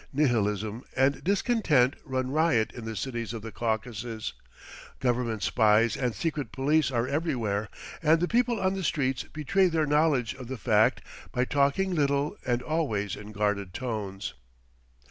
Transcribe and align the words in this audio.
Nihilism 0.11 0.83
and 0.97 1.23
discontent 1.23 1.95
run 2.03 2.31
riot 2.31 2.71
in 2.71 2.85
the 2.85 2.95
cities 2.95 3.33
of 3.33 3.43
the 3.43 3.51
Caucasus; 3.51 4.33
government 4.99 5.43
spies 5.43 5.95
and 5.95 6.15
secret 6.15 6.51
police 6.51 6.89
are 6.89 7.07
everywhere, 7.07 7.69
and 8.01 8.19
the 8.19 8.27
people 8.27 8.59
on 8.59 8.73
the 8.73 8.83
streets 8.83 9.25
betray 9.25 9.67
their 9.67 9.85
knowledge 9.85 10.33
of 10.33 10.47
the 10.47 10.57
fact 10.57 11.03
by 11.31 11.45
talking 11.45 11.93
little 11.93 12.35
and 12.47 12.63
always 12.63 13.15
in 13.15 13.31
guarded 13.31 13.75
tones. 13.75 14.33